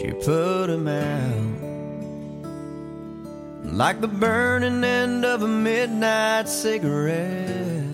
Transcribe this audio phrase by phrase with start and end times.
[0.00, 1.60] she put him out.
[3.64, 7.84] Like the burning end of a midnight cigarette,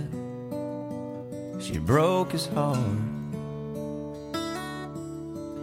[1.58, 2.78] she broke his heart.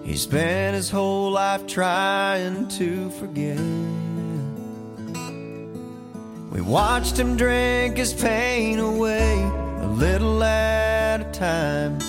[0.03, 3.57] He spent his whole life trying to forget.
[6.51, 9.41] We watched him drink his pain away
[9.79, 11.99] a little at a time.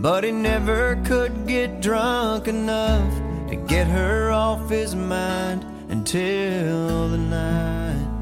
[0.00, 7.18] But he never could get drunk enough to get her off his mind until the
[7.18, 8.16] night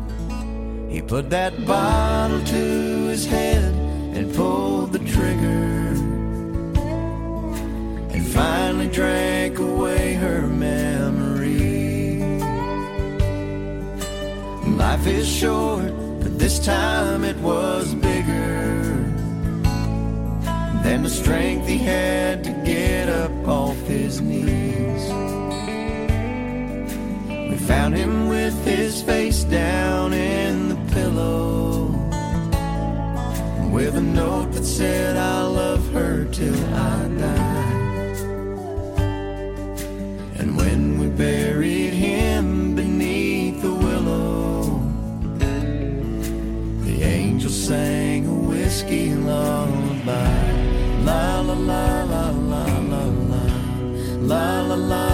[0.91, 3.74] he put that bottle to his head
[4.14, 5.95] and pulled the trigger
[8.14, 12.20] and finally drank away her memory.
[14.77, 18.95] Life is short, but this time it was bigger
[20.84, 24.64] than the strength he had to get up off his knees.
[27.67, 31.87] Found him with his face down in the pillow,
[33.73, 37.65] with a note that said, I love her till I die.
[40.39, 44.81] And when we buried him beneath the willow,
[46.85, 50.53] the angel sang a whiskey lullaby.
[51.05, 53.45] La la la la la la la la
[54.20, 55.14] la la la la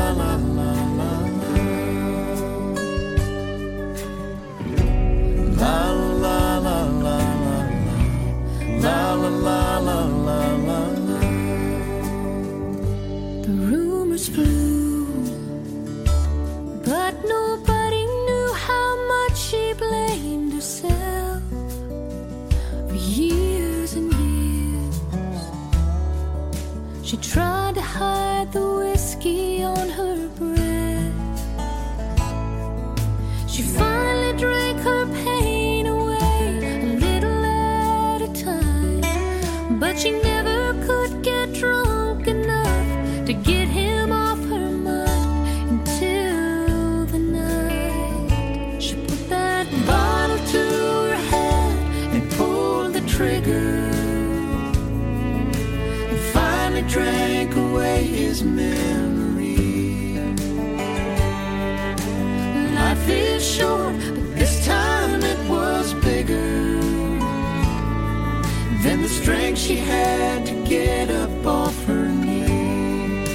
[69.31, 73.29] strength she had to get up off her knees.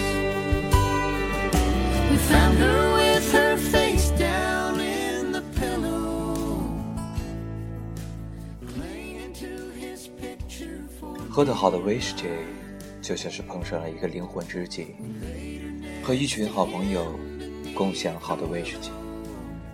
[2.11, 6.59] We found her with her face down in the pillow,
[8.67, 12.23] clinging to his picture for 喝得好的威士忌，
[13.01, 14.87] 就像是碰上了一个灵魂知己，
[16.03, 17.17] 和一群好朋友
[17.73, 18.89] 共享好的威士忌，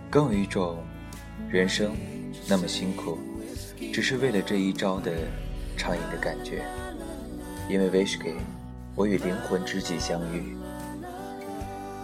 [0.08, 0.78] 更有一种
[1.48, 1.96] 人生
[2.48, 3.18] 那么辛苦，
[3.92, 5.12] 只是为了这一招的
[5.82, 6.62] 畅饮的感觉。
[7.68, 8.36] 因为威士忌，
[8.94, 10.56] 我与灵魂知己相遇。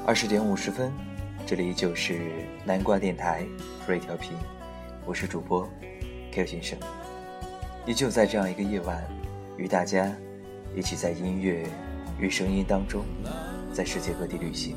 [0.05, 0.93] 二十点五十分，
[1.47, 2.19] 这里就是
[2.65, 3.47] 南瓜电台
[3.87, 4.33] Free 调频，
[5.07, 5.69] 我是主播
[6.33, 6.77] Q 先生，
[7.87, 9.01] 依旧在这样一个夜晚，
[9.57, 10.13] 与大家
[10.75, 11.65] 一起在音乐
[12.19, 13.05] 与声音当中，
[13.73, 14.75] 在世界各地旅行。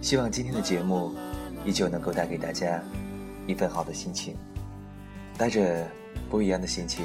[0.00, 1.12] 希望今天的节目
[1.64, 2.80] 依旧能够带给大家
[3.48, 4.36] 一份好的心情，
[5.36, 5.84] 带着
[6.30, 7.04] 不一样的心情，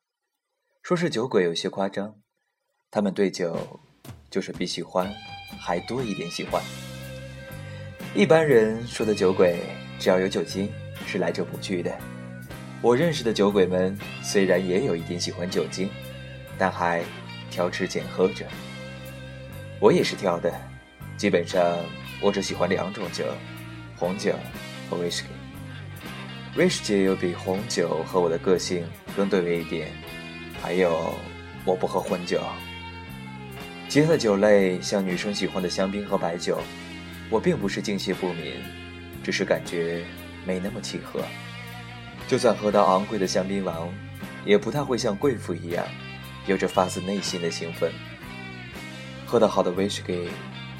[0.83, 2.15] 说是酒鬼有些夸张，
[2.89, 3.79] 他们对酒
[4.31, 5.07] 就是比喜欢
[5.59, 6.61] 还多一点喜欢。
[8.15, 9.59] 一般人说的酒鬼，
[9.99, 10.67] 只要有酒精
[11.05, 11.95] 是来者不拒的。
[12.81, 15.87] 我认识的酒鬼们虽然也有一点喜欢酒精，
[16.57, 17.03] 但还
[17.51, 18.47] 挑吃拣喝着。
[19.79, 20.51] 我也是挑的，
[21.15, 21.77] 基本上
[22.19, 23.23] 我只喜欢两种酒，
[23.95, 24.33] 红酒
[24.89, 25.29] 和威士忌。
[26.57, 28.83] 威士忌又比红酒和我的个性
[29.15, 29.91] 更对味一点，
[30.61, 31.13] 还有
[31.65, 32.41] 我不喝混酒。
[33.89, 36.61] 其他的酒类，像女生喜欢的香槟和白酒，
[37.29, 38.53] 我并不是敬谢不敏，
[39.23, 40.05] 只是感觉
[40.45, 41.21] 没那么契合。
[42.27, 43.93] 就算喝到昂贵的香槟王，
[44.45, 45.85] 也不太会像贵妇一样，
[46.45, 47.91] 有着发自内心的兴奋。
[49.25, 50.29] 喝到好的威士忌，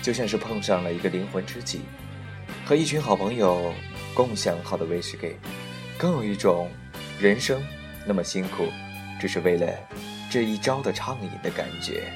[0.01, 1.81] 就像是碰上了一个灵魂知己，
[2.65, 3.73] 和一群好朋友
[4.13, 5.35] 共享好的威士忌，
[5.97, 6.69] 更有一种
[7.19, 7.61] 人生
[8.05, 8.67] 那么辛苦，
[9.21, 9.67] 只是为了
[10.31, 12.11] 这一朝的畅饮的感觉。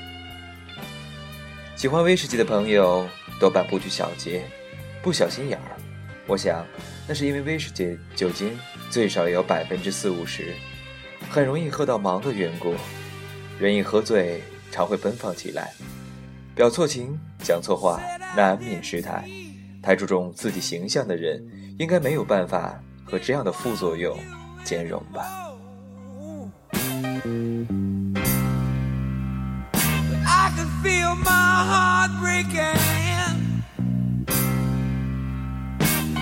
[1.76, 3.08] 喜欢威士忌的朋友
[3.40, 4.44] 多半不拘小节，
[5.04, 5.78] 不小心眼儿。
[6.26, 6.66] 我想，
[7.08, 8.58] 那是因为威士忌酒精
[8.90, 10.56] 最少也有百分之四五十，
[11.30, 12.74] 很容易喝到忙的缘故。
[13.60, 14.42] 人一喝醉，
[14.72, 15.72] 常会奔放起来，
[16.56, 18.02] 表错情，讲错话，
[18.36, 19.30] 难免失态。
[19.84, 21.46] 太注重自己形象的人，
[21.78, 24.18] 应该没有办法和这样的副作用
[24.64, 25.45] 兼容吧。
[32.08, 32.82] My heart breaking.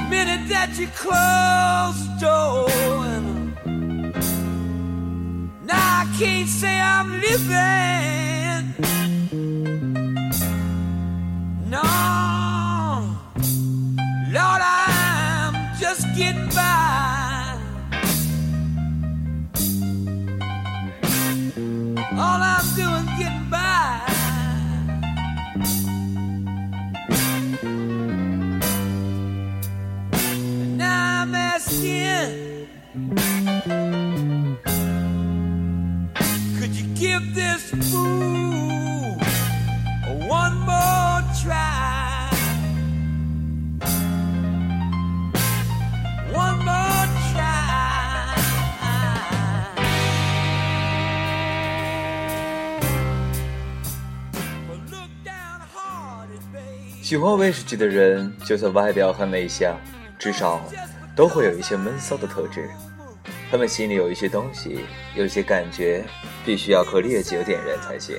[0.09, 2.69] Minute that you close the door.
[3.05, 3.55] and
[5.65, 8.73] Now I can't say I'm living.
[11.69, 11.81] No,
[57.13, 59.79] 喜欢威士忌的人，就算外表很内向，
[60.17, 60.59] 至少
[61.15, 62.67] 都会有一些闷骚的特质。
[63.51, 64.79] 他们心里有一些东西，
[65.13, 66.03] 有一些感觉，
[66.43, 68.17] 必须要靠烈酒点燃才行。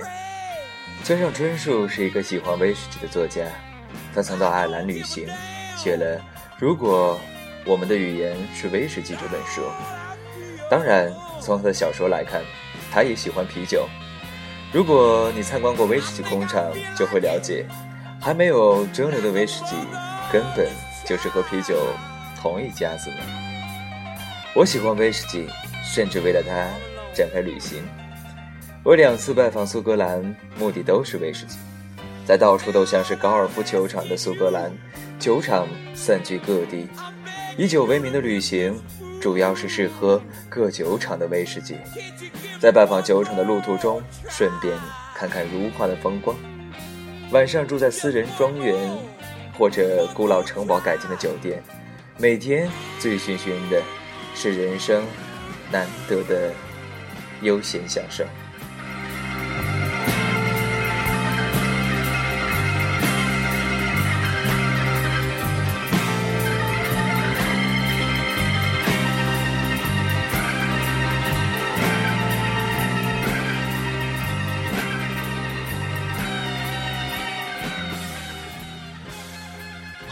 [1.02, 3.42] 村上春树是一个喜欢威士忌的作家，
[4.14, 5.26] 他曾到爱尔兰旅行，
[5.76, 6.16] 写了
[6.60, 7.18] 《如果
[7.64, 9.62] 我们的语言是威士忌》这本书。
[10.70, 12.40] 当然，从他的小说来看，
[12.92, 13.88] 他也喜欢啤酒。
[14.72, 17.66] 如果你参观过威士忌工厂，就会了解，
[18.24, 19.76] 还没有蒸馏的威士忌，
[20.32, 20.66] 根本
[21.04, 21.76] 就是和啤酒
[22.40, 23.16] 同一家子呢。
[24.54, 25.46] 我喜欢威士忌，
[25.84, 26.66] 甚至为了它
[27.14, 27.82] 展开旅行。
[28.82, 31.58] 我两次拜访苏格兰，目的都是威士忌。
[32.24, 34.72] 在到处都像是高尔夫球场的苏格兰，
[35.18, 36.88] 酒厂散居各地，
[37.58, 38.74] 以酒为名的旅行，
[39.20, 40.18] 主要是试喝
[40.48, 41.76] 各酒厂的威士忌。
[42.58, 44.74] 在拜访酒厂的路途中，顺便
[45.14, 46.34] 看看如画的风光。
[47.34, 48.76] 晚上住在私人庄园
[49.58, 51.60] 或者古老城堡改建的酒店，
[52.16, 52.70] 每天
[53.00, 53.82] 醉醺醺的，
[54.36, 55.04] 是人生
[55.72, 56.52] 难得的
[57.42, 58.24] 悠闲享受。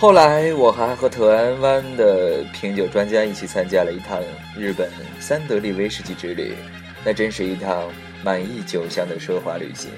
[0.02, 4.20] 后来，我还和特安湾的品酒专家一起参加了一趟
[4.58, 6.56] 日本三得利威士忌之旅，
[7.04, 7.88] 那真是一趟
[8.24, 9.92] 满溢酒香的奢华旅行。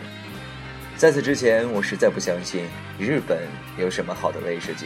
[0.95, 2.67] 在此之前，我实在不相信
[2.99, 3.39] 日本
[3.79, 4.85] 有什么好的威士忌，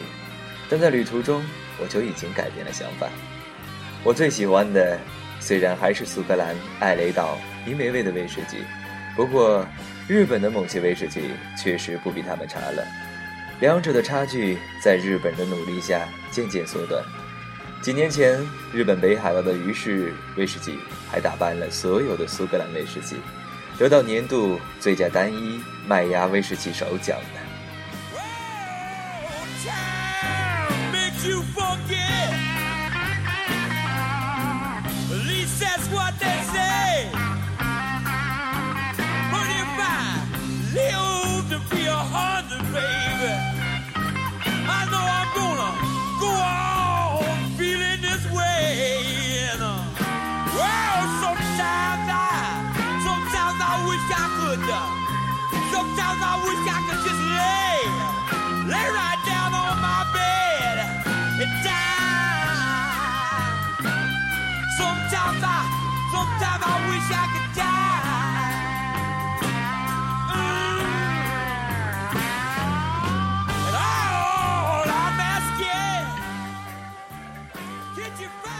[0.71, 1.45] 但在旅途中，
[1.83, 3.09] 我就已经改变了想法。
[4.04, 4.97] 我最喜欢的，
[5.40, 8.59] 虽然还是苏格兰艾雷岛伊梅味的威士忌，
[9.16, 9.66] 不过
[10.07, 11.23] 日本的某些威士忌
[11.61, 12.87] 确实不比他们差了。
[13.61, 17.03] 两者的差距在日本的努力下渐渐缩短。
[17.83, 18.38] 几年前，
[18.73, 20.79] 日本北海道的鱼市威士忌
[21.11, 23.17] 还打败了所有的苏格兰威士忌，
[23.77, 27.41] 得到年度最佳单一麦芽威士忌首奖呢。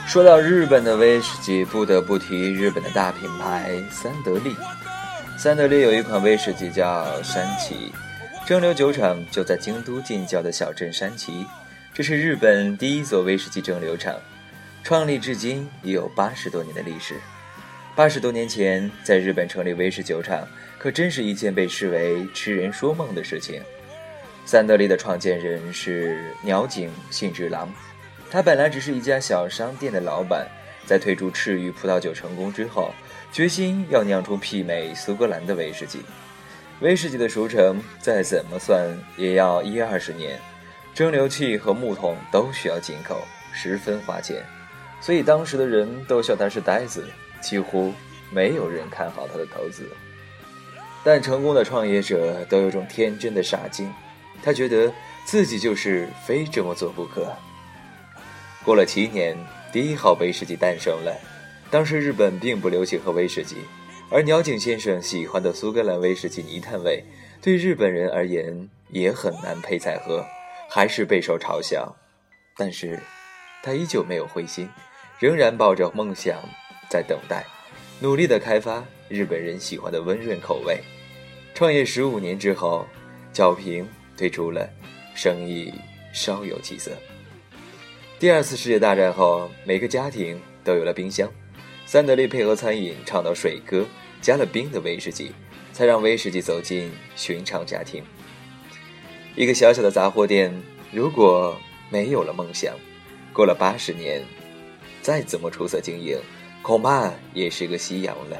[0.09, 4.55] 说到日本的威士忌，不得不提日本的大品牌三得利。
[5.37, 7.93] 三得利有一款威士忌叫山崎，
[8.43, 11.45] 蒸馏酒厂就在京都近郊的小镇山崎，
[11.93, 14.15] 这是日本第一座威士忌蒸馏厂，
[14.83, 17.13] 创立至今已有八十多年的历史。
[17.95, 20.47] 八十多年前，在日本成立威士酒厂，
[20.79, 23.61] 可真是一件被视为痴人说梦的事情。
[24.43, 27.71] 三得利的创建人是鸟井信治郎，
[28.31, 30.47] 他本来只是一家小商店的老板，
[30.85, 32.91] 在推出赤玉葡萄酒成功之后，
[33.31, 36.01] 决心要酿出媲美苏格兰的威士忌。
[36.81, 40.39] 威士忌的熟成再怎么算也要一二十年，
[40.93, 43.21] 蒸馏器和木桶都需要进口，
[43.51, 44.45] 十分花钱，
[45.01, 47.05] 所以当时的人都笑他是呆子，
[47.41, 47.91] 几乎
[48.31, 49.89] 没有人看好他的投资。
[51.03, 53.91] 但成功的创业者都有种天真的傻劲，
[54.43, 54.93] 他觉得
[55.25, 57.33] 自己就是非这么做不可。
[58.63, 59.37] 过了七年，
[59.71, 61.15] 第一号威士忌诞生了。
[61.71, 63.57] 当时日本并不流行喝威士忌。
[64.11, 67.03] 而鸟井先生喜欢的苏格兰威士忌泥炭味，
[67.43, 70.25] 对日本人而言也很难配菜喝，
[70.67, 71.95] 还是备受嘲笑。
[72.57, 72.99] 但是，
[73.61, 74.67] 他依旧没有灰心，
[75.19, 76.39] 仍然抱着梦想
[76.89, 77.45] 在等待，
[77.99, 80.79] 努力地开发日本人喜欢的温润口味。
[81.53, 82.87] 创业十五年之后，
[83.31, 83.87] 角瓶
[84.17, 84.67] 推出了，
[85.13, 85.71] 生意
[86.11, 86.91] 稍有起色。
[88.19, 91.31] 第二次世界大战后，每个家庭都有了冰箱。
[91.85, 93.85] 三得利配合餐饮唱到水歌，
[94.19, 95.31] 加了冰的威士忌，
[95.71, 98.03] 才让威士忌走进寻常家庭。
[99.37, 100.53] 一个小小的杂货店，
[100.91, 101.57] 如果
[101.89, 102.75] 没有了梦想，
[103.31, 104.21] 过了八十年，
[105.01, 106.19] 再怎么出色经营，
[106.61, 108.37] 恐怕也是个夕阳了。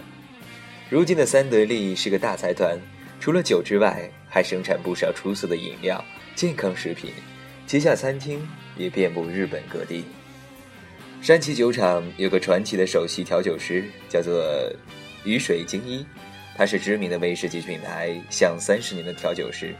[0.89, 2.77] 如今的三得利是个大财团，
[3.17, 6.03] 除了酒之外，还生产不少出色的饮料、
[6.35, 7.13] 健康食品，
[7.69, 8.41] 旗下餐厅
[8.75, 10.03] 也遍布日本各地。
[11.21, 14.43] 山崎酒厂有个传奇的首席调酒师，叫做
[15.23, 16.03] 雨水精一，
[16.55, 19.75] 他是知名的威士忌品牌享三十年的调酒师。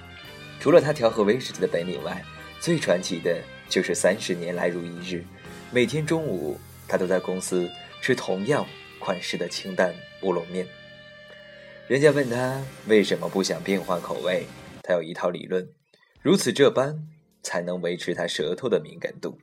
[0.60, 2.24] 除了他调和威士忌的本领外，
[2.60, 5.24] 最传奇的就是三十年来如一日，
[5.72, 7.68] 每天中午他都在公司
[8.04, 8.64] 吃同样
[9.00, 9.92] 款式的清淡
[10.22, 10.64] 乌龙面。
[11.88, 14.46] 人家问他为什么不想变换口味，
[14.84, 15.68] 他有一套理论，
[16.22, 16.96] 如此这般
[17.42, 19.38] 才能维持他舌头的敏感度。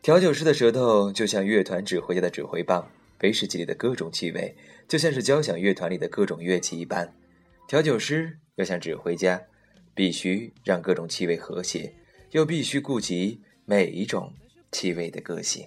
[0.00, 4.56] 调酒师的舌头就像乐团指挥家的指挥棒，威士忌里的各种气味
[4.86, 7.12] 就像是交响乐团里的各种乐器一般。
[7.66, 9.42] 调酒师要像指挥家，
[9.94, 11.94] 必须让各种气味和谐，
[12.30, 14.32] 又必须顾及每一种
[14.72, 15.66] 气味的个性。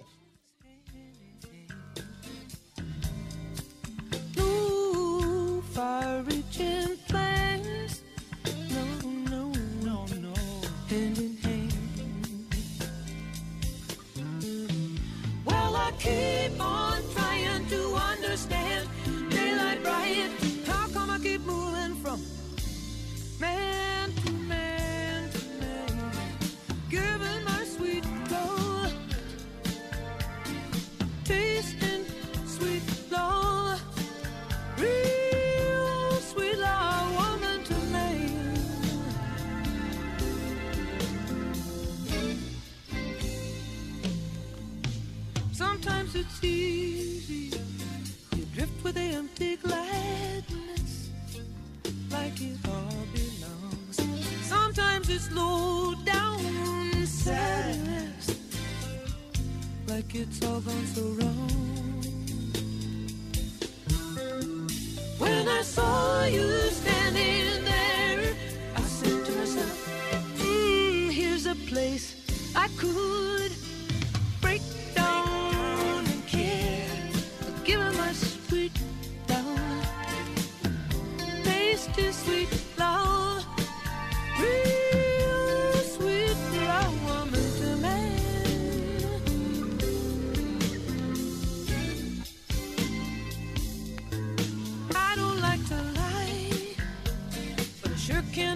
[60.22, 61.41] It's all gone to run.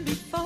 [0.07, 0.46] before.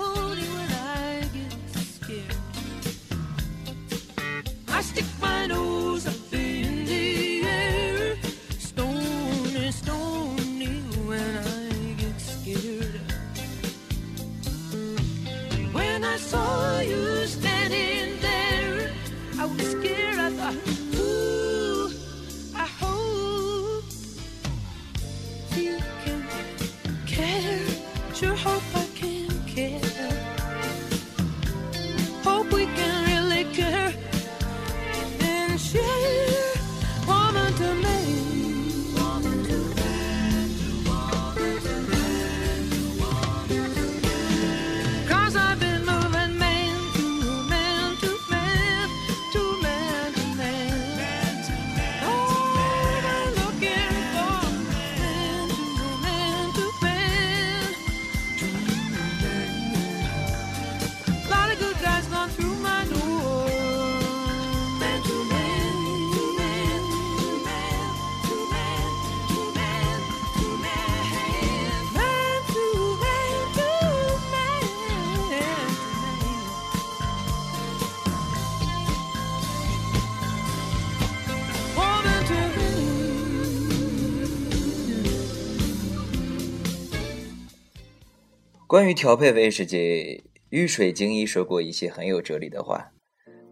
[88.70, 92.92] 关于调配威士忌，玉水精一说过一些很有哲理的话，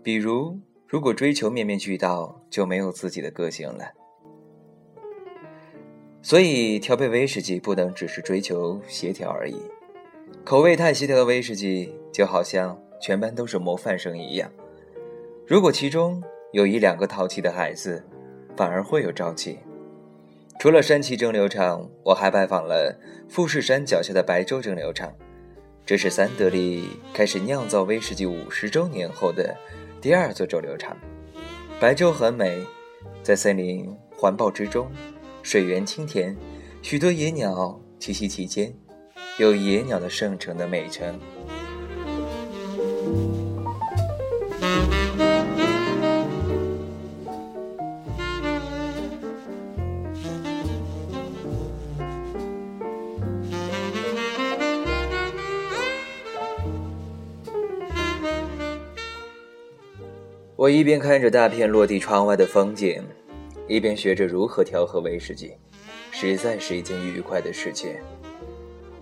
[0.00, 3.94] 比如，如果追求面面俱到，就没有自己的个性了。
[6.22, 9.56] 所以，调配威士忌不能只是追求协调而已。
[10.44, 14.48] 口味太协调的威士忌，就好像全班都是模范生一样。
[15.48, 16.22] 如果其中
[16.52, 18.06] 有一两个淘气的孩子，
[18.56, 19.58] 反而会有朝气。
[20.58, 22.98] 除了山崎蒸馏厂，我还拜访了
[23.28, 25.14] 富士山脚下的白州蒸馏厂。
[25.86, 29.56] 这是三得利开始酿造威士忌五十周年后的
[30.00, 30.96] 第二座蒸馏厂。
[31.78, 32.60] 白州很美，
[33.22, 34.90] 在森林环抱之中。
[35.44, 36.36] 水源清甜，
[36.82, 38.74] 许多野鸟栖息其间，
[39.38, 41.18] 有野鸟的圣城的美称。
[60.58, 63.00] 我一边看着大片落地窗外的风景。
[63.68, 65.52] 一边学着如何调和威士忌，
[66.10, 67.94] 实在是一件愉快的事情。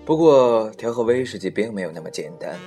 [0.05, 2.59] 不过，调和威士忌并没有那么简单。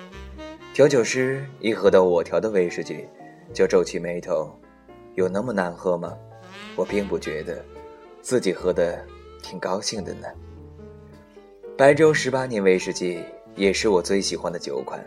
[0.74, 3.06] 调酒师一喝到我调的威士忌，
[3.54, 4.50] 就皱起眉头
[5.14, 6.18] ：“有那么难喝吗？”
[6.76, 7.64] 我并不觉得，
[8.24, 9.06] 自己喝的
[9.44, 10.28] 挺高兴的呢。
[11.78, 13.20] 白州十八年威士忌
[13.56, 15.00] 也是我最喜欢的酒款。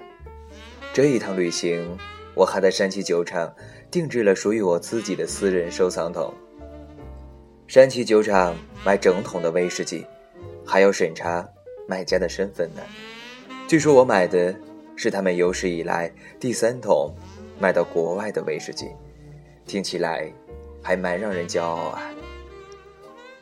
[0.92, 1.98] 这一趟旅行，
[2.34, 3.54] 我还在山崎酒厂
[3.90, 6.32] 定制了属于我自己的私人收藏桶。
[7.66, 10.04] 山崎酒厂卖整桶的威士忌，
[10.64, 11.46] 还要审查
[11.86, 12.82] 买家的身份呢。
[13.66, 14.54] 据说我买的
[14.96, 17.14] 是他们有史以来第三桶
[17.58, 18.88] 卖到国外的威士忌，
[19.66, 20.30] 听起来
[20.82, 22.02] 还蛮让人骄傲啊。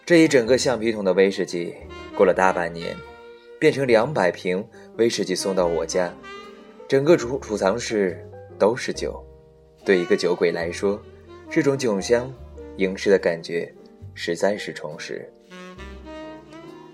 [0.06, 1.74] 这一整个橡皮桶的威士忌，
[2.16, 2.96] 过了大半年，
[3.58, 4.64] 变成两百瓶
[4.96, 6.12] 威士忌送到我家，
[6.86, 8.24] 整个储储藏室
[8.60, 9.20] 都是酒。
[9.84, 11.02] 对一个酒鬼来说，
[11.50, 12.32] 这种酒香
[12.76, 13.74] 盈湿的感觉。
[14.12, 15.26] 实在是充实，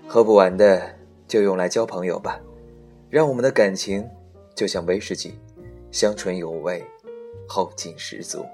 [0.07, 0.95] 喝不完的
[1.27, 2.39] 就用来交朋友吧，
[3.09, 4.07] 让我们的感情
[4.55, 5.33] 就像威士忌，
[5.91, 6.81] 香醇有味，
[7.45, 8.45] 后劲十足。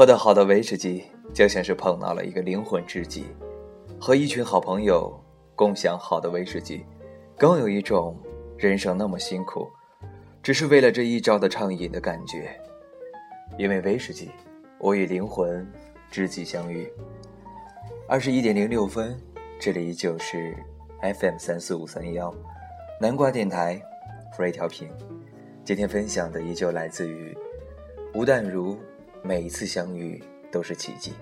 [0.00, 3.26] 喝得好的威士忌，就像是碰到了一个灵魂知己，
[4.00, 5.12] 和一群好朋友
[5.54, 6.86] 共享好的威士忌，
[7.36, 8.18] 更有一种
[8.56, 9.68] 人生那么辛苦，
[10.42, 12.58] 只是为了这一朝的畅饮的感觉。
[13.58, 14.30] 因为威士忌，
[14.78, 15.70] 我与灵魂
[16.10, 16.90] 知己相遇。
[18.08, 19.14] 二十一点零六分，
[19.60, 20.56] 这里依旧是
[21.02, 22.34] FM 三四五三幺，
[22.98, 23.78] 南瓜电台
[24.34, 24.88] ，free 调频。
[25.62, 27.36] 今天分享的依旧来自于
[28.14, 28.78] 吴淡如。
[29.22, 31.12] 每一次相遇都是奇迹。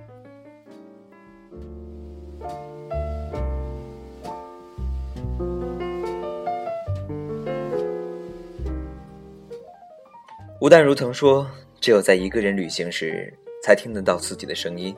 [10.60, 11.48] 吴淡如曾说
[11.80, 13.32] ：“只有在一个人旅行时，
[13.62, 14.94] 才听得到自己的声音。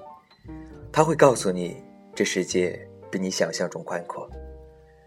[0.91, 1.77] 他会告诉你，
[2.15, 4.29] 这世界比你想象中宽阔，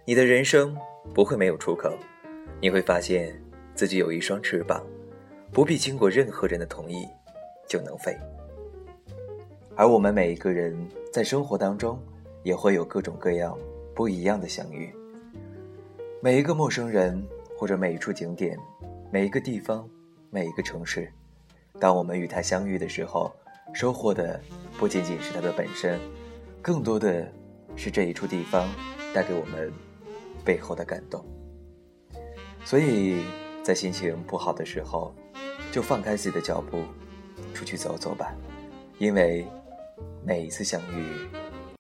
[0.06, 0.78] 你的人生
[1.14, 1.92] 不会没有出口。
[2.62, 3.34] 你会发现
[3.74, 4.86] 自己有一双翅膀，
[5.52, 7.04] 不必经过任何人的同意。”
[7.68, 8.18] 就能飞。
[9.76, 10.78] 而我们每一个人
[11.12, 12.00] 在生活当中，
[12.44, 13.58] 也会有各种各样
[13.96, 14.94] 不一样的相遇。
[16.22, 17.22] 每一个陌生人，
[17.58, 18.58] 或者每一处景点，
[19.12, 19.90] 每一个地方，
[20.30, 21.12] 每一个城市，
[21.80, 23.34] 当我们与他相遇的时候，
[23.74, 24.40] 收获的
[24.78, 26.00] 不仅仅是它的本身，
[26.62, 27.28] 更多的
[27.76, 28.70] 是这一处地方
[29.14, 29.74] 带给我们
[30.46, 31.26] 背后的感动。
[32.64, 33.24] 所以
[33.64, 35.14] 在心情不好的时候，
[35.72, 36.84] 就放开自己的脚步。
[37.54, 38.34] 出去走走吧，
[38.98, 39.46] 因为
[40.26, 41.30] 每一次相遇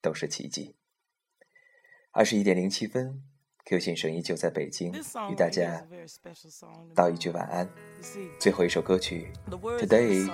[0.01, 0.75] 都是奇迹。
[2.11, 3.23] 二十一点零七分
[3.65, 4.93] ，Q 先生依旧在北京，
[5.31, 5.83] 与大家
[6.93, 7.67] 道一句晚安。
[8.39, 10.29] 最后一首歌曲，Today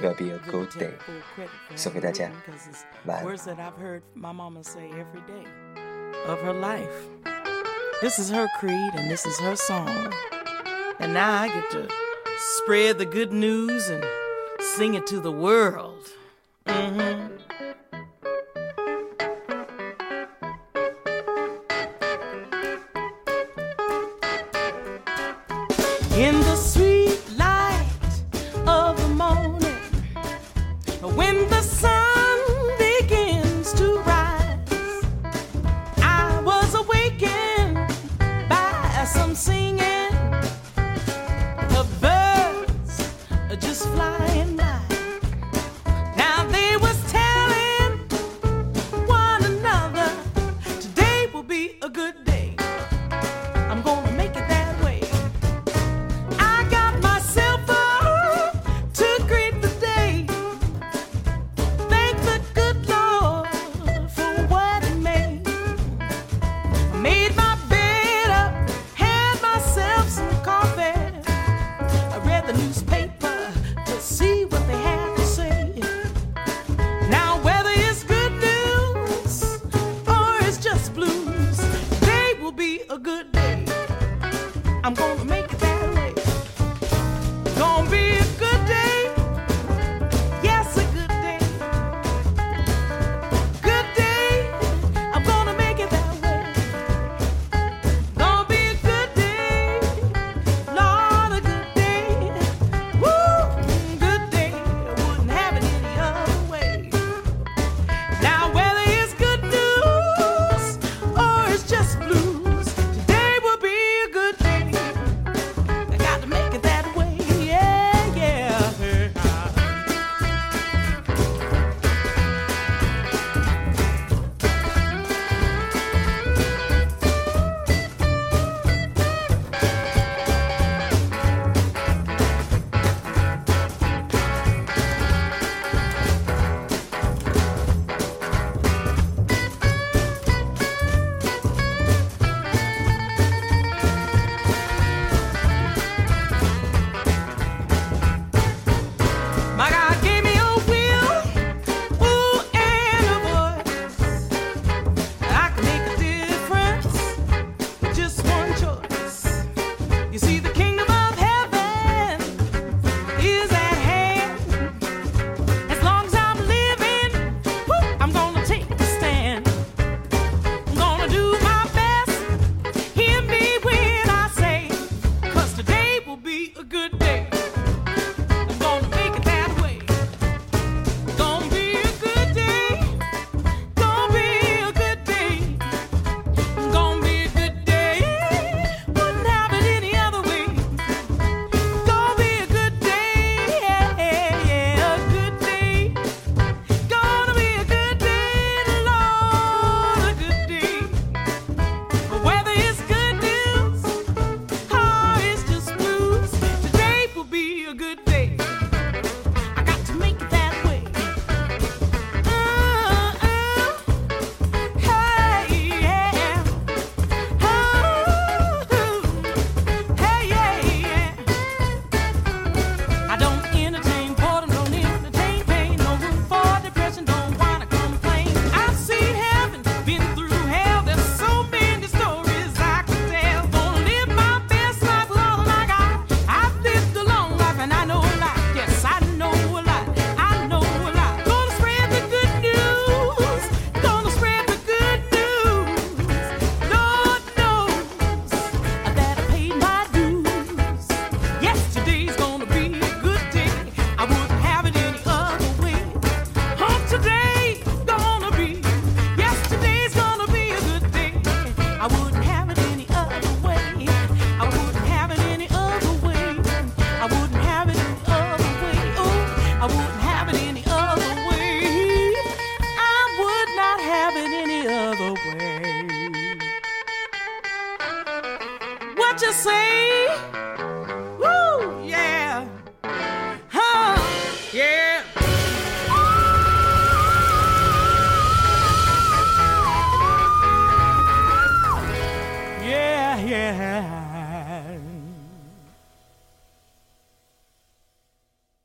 [0.00, 0.92] will be a good day，
[1.74, 2.30] 送给大家，
[3.06, 3.36] 晚安。
[8.02, 9.88] This is her creed and this is her song.
[10.98, 11.88] And now I get to
[12.38, 14.04] spread the good news and
[14.76, 16.08] sing it to the world.
[16.66, 17.43] Mm-hmm.